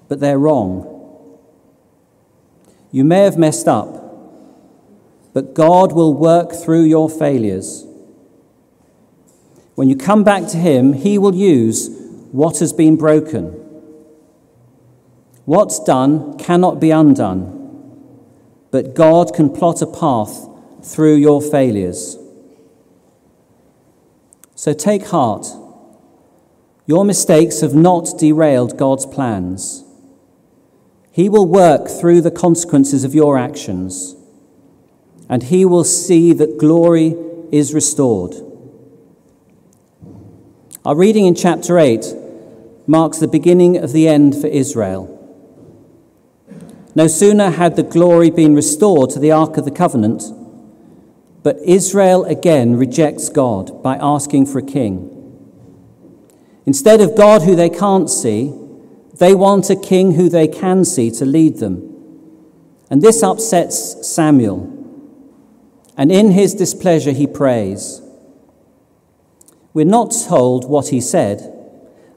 But 0.07 0.19
they're 0.19 0.37
wrong. 0.37 0.89
You 2.91 3.03
may 3.03 3.21
have 3.21 3.37
messed 3.37 3.67
up, 3.67 3.89
but 5.33 5.55
God 5.55 5.93
will 5.93 6.13
work 6.13 6.51
through 6.51 6.83
your 6.83 7.09
failures. 7.09 7.87
When 9.73 9.89
you 9.89 9.95
come 9.95 10.23
back 10.23 10.47
to 10.49 10.57
Him, 10.57 10.93
He 10.93 11.17
will 11.17 11.33
use 11.33 12.02
what 12.33 12.57
has 12.57 12.73
been 12.73 12.95
broken. 12.95 13.43
What's 15.45 15.77
done 15.83 16.35
cannot 16.39 16.79
be 16.79 16.89
undone, 16.89 17.59
but 18.71 18.95
God 18.95 19.35
can 19.35 19.51
plot 19.51 19.83
a 19.83 19.85
path 19.85 20.49
through 20.81 21.17
your 21.17 21.43
failures. 21.43 22.17
So 24.55 24.73
take 24.73 25.05
heart. 25.09 25.45
Your 26.87 27.05
mistakes 27.05 27.61
have 27.61 27.75
not 27.75 28.17
derailed 28.17 28.79
God's 28.79 29.05
plans. 29.05 29.83
He 31.11 31.29
will 31.29 31.45
work 31.45 31.87
through 31.87 32.21
the 32.21 32.31
consequences 32.31 33.03
of 33.03 33.13
your 33.13 33.37
actions, 33.37 34.15
and 35.29 35.43
He 35.43 35.65
will 35.65 35.83
see 35.83 36.33
that 36.33 36.57
glory 36.57 37.15
is 37.51 37.75
restored. 37.75 38.33
Our 40.83 40.95
reading 40.95 41.27
in 41.27 41.35
chapter 41.35 41.77
8 41.77 42.22
marks 42.85 43.19
the 43.19 43.27
beginning 43.27 43.77
of 43.77 43.93
the 43.93 44.07
end 44.07 44.35
for 44.35 44.47
Israel. 44.47 45.09
No 46.95 47.07
sooner 47.07 47.51
had 47.51 47.75
the 47.75 47.83
glory 47.83 48.29
been 48.29 48.55
restored 48.55 49.09
to 49.11 49.19
the 49.19 49.31
Ark 49.31 49.57
of 49.57 49.65
the 49.65 49.71
Covenant 49.71 50.23
but 51.43 51.57
Israel 51.65 52.23
again 52.23 52.77
rejects 52.77 53.27
God 53.27 53.83
by 53.83 53.97
asking 53.97 54.45
for 54.45 54.59
a 54.59 54.65
king. 54.65 55.09
Instead 56.65 57.01
of 57.01 57.17
God 57.17 57.41
who 57.43 57.55
they 57.55 57.69
can't 57.69 58.09
see, 58.09 58.57
they 59.19 59.35
want 59.35 59.69
a 59.69 59.75
king 59.75 60.13
who 60.13 60.29
they 60.29 60.47
can 60.47 60.85
see 60.85 61.11
to 61.11 61.25
lead 61.25 61.57
them. 61.57 61.89
And 62.89 63.01
this 63.01 63.21
upsets 63.21 64.07
Samuel. 64.07 64.69
And 65.97 66.11
in 66.11 66.31
his 66.31 66.55
displeasure, 66.55 67.11
he 67.11 67.27
prays. 67.27 68.01
We're 69.73 69.85
not 69.85 70.13
told 70.27 70.69
what 70.69 70.87
he 70.87 71.01
said, 71.01 71.62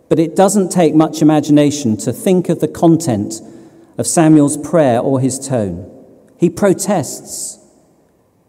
but 0.08 0.18
it 0.18 0.36
doesn't 0.36 0.70
take 0.70 0.94
much 0.94 1.22
imagination 1.22 1.96
to 1.98 2.12
think 2.12 2.48
of 2.48 2.60
the 2.60 2.68
content 2.68 3.40
of 3.98 4.06
Samuel's 4.06 4.56
prayer 4.56 5.00
or 5.00 5.20
his 5.20 5.38
tone. 5.38 5.92
He 6.38 6.50
protests. 6.50 7.58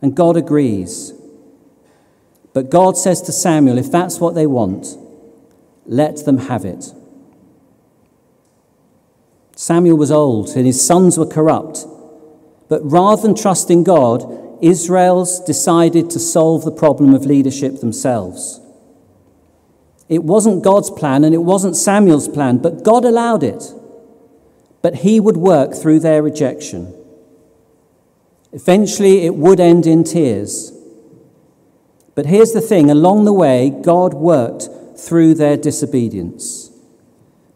And 0.01 0.15
God 0.15 0.37
agrees. 0.37 1.13
But 2.53 2.69
God 2.69 2.97
says 2.97 3.21
to 3.23 3.31
Samuel, 3.31 3.77
if 3.77 3.91
that's 3.91 4.19
what 4.19 4.35
they 4.35 4.45
want, 4.45 4.95
let 5.85 6.25
them 6.25 6.37
have 6.37 6.65
it. 6.65 6.93
Samuel 9.55 9.97
was 9.97 10.11
old 10.11 10.49
and 10.49 10.67
his 10.67 10.85
sons 10.85 11.17
were 11.17 11.25
corrupt. 11.25 11.85
But 12.69 12.81
rather 12.83 13.21
than 13.21 13.35
trusting 13.35 13.83
God, 13.83 14.23
Israel's 14.61 15.39
decided 15.39 16.09
to 16.11 16.19
solve 16.19 16.63
the 16.63 16.71
problem 16.71 17.13
of 17.15 17.25
leadership 17.25 17.79
themselves. 17.79 18.59
It 20.09 20.23
wasn't 20.23 20.63
God's 20.63 20.89
plan 20.89 21.23
and 21.23 21.33
it 21.33 21.39
wasn't 21.39 21.75
Samuel's 21.75 22.27
plan, 22.27 22.59
but 22.59 22.83
God 22.83 23.03
allowed 23.03 23.43
it. 23.43 23.73
But 24.81 24.95
he 24.95 25.19
would 25.19 25.37
work 25.37 25.73
through 25.73 25.99
their 25.99 26.23
rejection. 26.23 26.93
Eventually, 28.53 29.25
it 29.25 29.35
would 29.35 29.59
end 29.59 29.85
in 29.85 30.03
tears. 30.03 30.71
But 32.15 32.25
here's 32.25 32.53
the 32.53 32.61
thing 32.61 32.89
along 32.89 33.25
the 33.25 33.33
way, 33.33 33.69
God 33.69 34.13
worked 34.13 34.69
through 34.97 35.35
their 35.35 35.57
disobedience. 35.57 36.71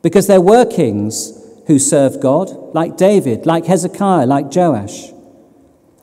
Because 0.02 0.28
there 0.28 0.42
were 0.42 0.66
kings 0.66 1.34
who 1.68 1.80
served 1.80 2.22
God, 2.22 2.50
like 2.74 2.98
David, 2.98 3.46
like 3.46 3.66
Hezekiah, 3.66 4.26
like 4.26 4.54
Joash. 4.54 5.12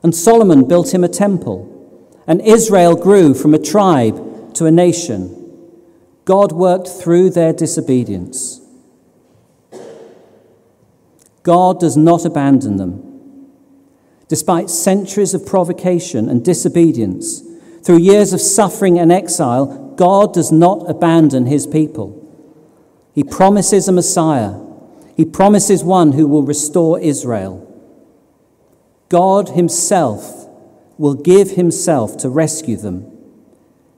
And 0.01 0.15
Solomon 0.15 0.67
built 0.67 0.93
him 0.93 1.03
a 1.03 1.09
temple. 1.09 1.75
And 2.25 2.41
Israel 2.41 2.95
grew 2.95 3.33
from 3.33 3.53
a 3.53 3.59
tribe 3.59 4.53
to 4.55 4.65
a 4.65 4.71
nation. 4.71 5.38
God 6.29 6.51
worked 6.51 6.87
through 6.87 7.31
their 7.31 7.53
disobedience. 7.53 8.61
God 11.41 11.79
does 11.79 11.97
not 11.97 12.23
abandon 12.23 12.77
them. 12.77 13.49
Despite 14.27 14.69
centuries 14.69 15.33
of 15.33 15.47
provocation 15.47 16.29
and 16.29 16.45
disobedience, 16.45 17.41
through 17.81 17.97
years 17.97 18.31
of 18.31 18.41
suffering 18.41 18.99
and 18.99 19.11
exile, 19.11 19.95
God 19.95 20.35
does 20.35 20.51
not 20.51 20.87
abandon 20.87 21.47
his 21.47 21.65
people. 21.65 22.15
He 23.15 23.23
promises 23.23 23.87
a 23.87 23.91
Messiah. 23.91 24.53
He 25.17 25.25
promises 25.25 25.83
one 25.83 26.11
who 26.11 26.27
will 26.27 26.43
restore 26.43 26.99
Israel. 26.99 27.65
God 29.09 29.49
himself 29.49 30.47
will 30.99 31.15
give 31.15 31.49
himself 31.53 32.17
to 32.17 32.29
rescue 32.29 32.77
them. 32.77 33.17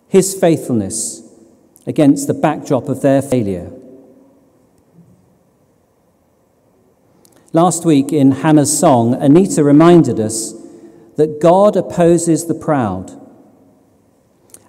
His 0.08 0.34
faithfulness 0.34 1.28
against 1.86 2.28
the 2.28 2.34
backdrop 2.34 2.88
of 2.89 3.02
their 3.02 3.22
failure. 3.22 3.72
Last 7.54 7.84
week 7.86 8.13
in 8.13 8.32
Hannah's 8.32 8.78
song, 8.78 9.13
Anita 9.13 9.63
reminded 9.63 10.20
us 10.20 10.54
that 11.17 11.41
God 11.41 11.76
opposes 11.76 12.46
the 12.46 12.54
proud. 12.54 13.12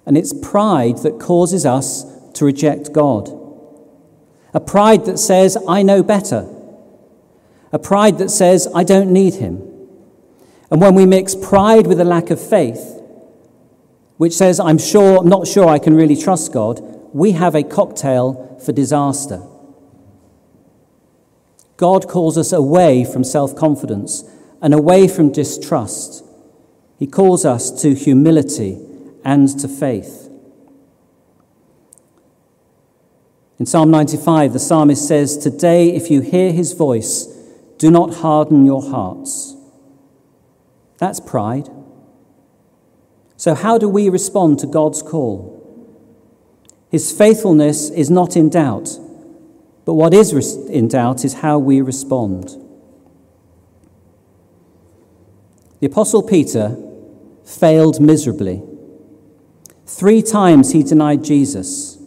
And 0.05 0.17
it's 0.17 0.33
pride 0.33 0.97
that 0.97 1.19
causes 1.19 1.65
us 1.65 2.05
to 2.33 2.43
reject 2.43 2.91
God. 2.91 3.29
A 4.53 4.59
pride 4.59 5.05
that 5.05 5.17
says, 5.17 5.57
I 5.67 5.81
know 5.81 6.03
better. 6.03 6.49
A 7.71 7.79
pride 7.79 8.17
that 8.17 8.29
says, 8.29 8.67
I 8.75 8.83
don't 8.83 9.11
need 9.11 9.35
him. 9.35 9.61
And 10.69 10.81
when 10.81 10.93
we 10.93 11.05
mix 11.05 11.35
pride 11.35 11.87
with 11.87 11.99
a 12.01 12.03
lack 12.03 12.29
of 12.31 12.41
faith, 12.41 13.01
which 14.17 14.33
says, 14.33 14.59
I'm 14.59 14.77
sure, 14.77 15.19
I'm 15.19 15.29
not 15.29 15.47
sure 15.47 15.69
I 15.69 15.79
can 15.79 15.95
really 15.95 16.17
trust 16.17 16.51
God, 16.51 16.92
we 17.13 17.31
have 17.33 17.55
a 17.55 17.63
cocktail 17.63 18.59
for 18.63 18.71
disaster. 18.71 19.41
God 21.77 22.07
calls 22.07 22.37
us 22.37 22.51
away 22.51 23.05
from 23.05 23.23
self 23.23 23.55
confidence 23.55 24.23
and 24.61 24.73
away 24.73 25.07
from 25.07 25.31
distrust. 25.31 26.23
He 26.97 27.07
calls 27.07 27.45
us 27.45 27.69
to 27.81 27.93
humility 27.93 28.79
and 29.23 29.47
to 29.59 29.67
faith. 29.67 30.29
In 33.59 33.65
Psalm 33.65 33.91
95, 33.91 34.53
the 34.53 34.59
psalmist 34.59 35.07
says, 35.07 35.37
Today, 35.37 35.93
if 35.93 36.09
you 36.09 36.21
hear 36.21 36.51
his 36.51 36.73
voice, 36.73 37.25
do 37.77 37.91
not 37.91 38.15
harden 38.15 38.65
your 38.65 38.81
hearts. 38.81 39.55
That's 40.97 41.19
pride. 41.19 41.69
So, 43.37 43.55
how 43.55 43.77
do 43.77 43.89
we 43.89 44.09
respond 44.09 44.59
to 44.59 44.67
God's 44.67 45.01
call? 45.01 45.52
His 46.93 47.11
faithfulness 47.11 47.89
is 47.89 48.11
not 48.11 48.37
in 48.37 48.49
doubt. 48.49 48.99
But 49.83 49.95
what 49.95 50.13
is 50.13 50.55
in 50.67 50.87
doubt 50.87 51.25
is 51.25 51.33
how 51.33 51.57
we 51.57 51.81
respond. 51.81 52.55
The 55.79 55.87
Apostle 55.87 56.21
Peter 56.21 56.77
failed 57.43 57.99
miserably. 57.99 58.61
Three 59.87 60.21
times 60.21 60.73
he 60.73 60.83
denied 60.83 61.23
Jesus. 61.23 61.97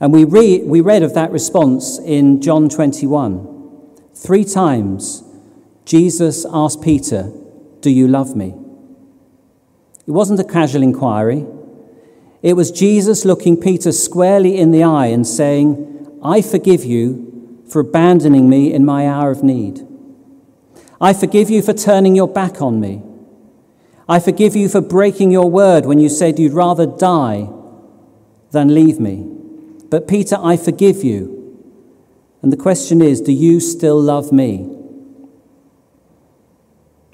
And 0.00 0.12
we, 0.12 0.24
re- 0.24 0.62
we 0.64 0.82
read 0.82 1.02
of 1.02 1.14
that 1.14 1.32
response 1.32 1.98
in 1.98 2.42
John 2.42 2.68
21. 2.68 3.88
Three 4.14 4.44
times 4.44 5.24
Jesus 5.86 6.44
asked 6.52 6.82
Peter, 6.82 7.32
Do 7.80 7.88
you 7.88 8.06
love 8.06 8.36
me? 8.36 8.54
It 10.06 10.10
wasn't 10.10 10.40
a 10.40 10.44
casual 10.44 10.82
inquiry. 10.82 11.46
It 12.42 12.54
was 12.54 12.70
Jesus 12.70 13.24
looking 13.24 13.60
Peter 13.60 13.92
squarely 13.92 14.56
in 14.58 14.70
the 14.70 14.84
eye 14.84 15.06
and 15.06 15.26
saying, 15.26 16.18
I 16.22 16.40
forgive 16.40 16.84
you 16.84 17.62
for 17.68 17.80
abandoning 17.80 18.48
me 18.48 18.72
in 18.72 18.84
my 18.84 19.08
hour 19.08 19.30
of 19.30 19.42
need. 19.42 19.86
I 21.00 21.12
forgive 21.12 21.50
you 21.50 21.62
for 21.62 21.72
turning 21.72 22.16
your 22.16 22.28
back 22.28 22.62
on 22.62 22.80
me. 22.80 23.02
I 24.08 24.20
forgive 24.20 24.56
you 24.56 24.68
for 24.68 24.80
breaking 24.80 25.30
your 25.30 25.50
word 25.50 25.84
when 25.84 25.98
you 25.98 26.08
said 26.08 26.38
you'd 26.38 26.52
rather 26.52 26.86
die 26.86 27.50
than 28.52 28.74
leave 28.74 28.98
me. 28.98 29.26
But 29.90 30.08
Peter, 30.08 30.36
I 30.40 30.56
forgive 30.56 31.04
you. 31.04 31.34
And 32.40 32.52
the 32.52 32.56
question 32.56 33.02
is 33.02 33.20
do 33.20 33.32
you 33.32 33.60
still 33.60 34.00
love 34.00 34.32
me? 34.32 34.74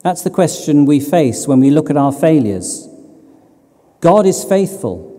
That's 0.03 0.23
the 0.23 0.31
question 0.31 0.85
we 0.85 1.01
face 1.01 1.49
when 1.49 1.61
we 1.61 1.71
look 1.71 1.89
at 1.89 1.97
our 1.97 2.13
failures. 2.13 2.89
God 4.01 4.27
is 4.27 4.45
faithful. 4.45 5.14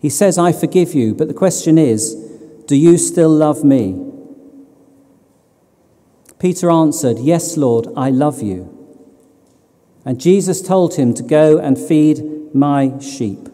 He 0.00 0.08
says, 0.08 0.38
I 0.38 0.52
forgive 0.52 0.94
you. 0.94 1.14
But 1.14 1.28
the 1.28 1.34
question 1.34 1.78
is, 1.78 2.14
do 2.66 2.76
you 2.76 2.98
still 2.98 3.30
love 3.30 3.64
me? 3.64 4.04
Peter 6.38 6.70
answered, 6.70 7.18
Yes, 7.18 7.56
Lord, 7.56 7.88
I 7.96 8.10
love 8.10 8.42
you. 8.42 8.74
And 10.04 10.20
Jesus 10.20 10.62
told 10.62 10.94
him 10.94 11.14
to 11.14 11.22
go 11.22 11.58
and 11.58 11.78
feed 11.78 12.54
my 12.54 12.98
sheep. 13.00 13.48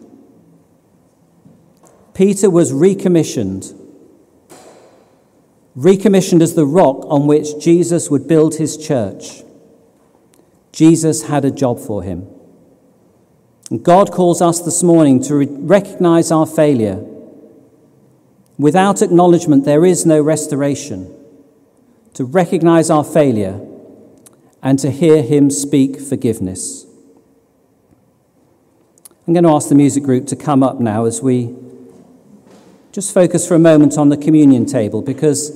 Peter 2.13 2.49
was 2.49 2.71
recommissioned, 2.71 3.73
recommissioned 5.75 6.41
as 6.41 6.53
the 6.53 6.65
rock 6.65 7.03
on 7.07 7.27
which 7.27 7.59
Jesus 7.59 8.09
would 8.09 8.27
build 8.27 8.55
his 8.55 8.77
church. 8.77 9.43
Jesus 10.71 11.23
had 11.23 11.43
a 11.43 11.51
job 11.51 11.79
for 11.79 12.03
him. 12.03 12.27
God 13.69 14.11
calls 14.11 14.41
us 14.41 14.61
this 14.61 14.83
morning 14.83 15.21
to 15.23 15.35
re- 15.35 15.47
recognize 15.49 16.31
our 16.31 16.45
failure. 16.45 17.03
Without 18.59 19.01
acknowledgement, 19.01 19.65
there 19.65 19.83
is 19.83 20.05
no 20.05 20.21
restoration. 20.21 21.11
To 22.13 22.25
recognize 22.25 22.89
our 22.91 23.03
failure 23.03 23.59
and 24.61 24.77
to 24.79 24.91
hear 24.91 25.23
Him 25.23 25.49
speak 25.49 25.99
forgiveness. 25.99 26.85
I'm 29.27 29.33
going 29.33 29.43
to 29.43 29.49
ask 29.49 29.69
the 29.69 29.75
music 29.75 30.03
group 30.03 30.27
to 30.27 30.35
come 30.35 30.61
up 30.61 30.79
now 30.79 31.05
as 31.05 31.23
we 31.23 31.55
just 32.91 33.13
focus 33.13 33.47
for 33.47 33.55
a 33.55 33.59
moment 33.59 33.97
on 33.97 34.09
the 34.09 34.17
communion 34.17 34.67
table 34.67 35.01
because 35.01 35.51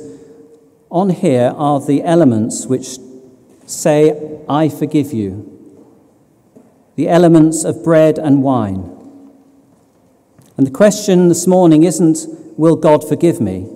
on 0.89 1.11
here 1.11 1.53
are 1.55 1.79
the 1.79 2.03
elements 2.03 2.65
which 2.65 2.97
say, 3.67 4.39
I 4.49 4.67
forgive 4.67 5.13
you. 5.13 5.58
The 6.99 7.07
elements 7.07 7.63
of 7.63 7.81
bread 7.81 8.19
and 8.19 8.43
wine. 8.43 8.93
And 10.57 10.67
the 10.67 10.71
question 10.71 11.29
this 11.29 11.47
morning 11.47 11.83
isn't, 11.83 12.25
Will 12.59 12.75
God 12.75 13.07
forgive 13.07 13.39
me? 13.39 13.69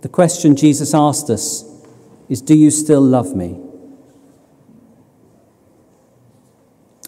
The 0.00 0.08
question 0.08 0.56
Jesus 0.56 0.94
asked 0.94 1.28
us 1.28 1.64
is, 2.30 2.40
Do 2.40 2.56
you 2.56 2.70
still 2.70 3.02
love 3.02 3.36
me? 3.36 3.60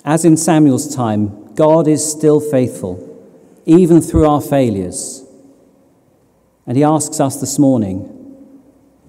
As 0.05 0.27
in 0.27 0.37
Samuel's 0.37 0.94
time, 0.94 1.55
God 1.55 1.88
is 1.88 2.07
still 2.07 2.38
faithful, 2.38 2.99
even 3.64 4.03
through 4.03 4.29
our 4.29 4.42
failures. 4.42 5.25
And 6.66 6.77
he 6.77 6.85
asks 6.85 7.18
us 7.18 7.40
this 7.40 7.59
morning, 7.59 8.37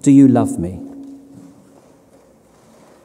Do 0.00 0.12
you 0.12 0.28
love 0.28 0.58
me? 0.58 0.91